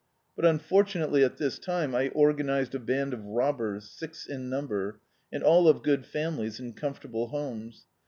[0.35, 4.99] But unfortunately, at this time, I organised a band of robbers, six in number,
[5.31, 7.85] and all of good families and comfortable homes.